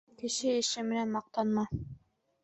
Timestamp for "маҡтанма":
1.17-1.67